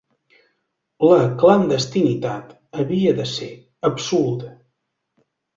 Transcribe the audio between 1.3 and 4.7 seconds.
clandestinitat havia de ser absoluta.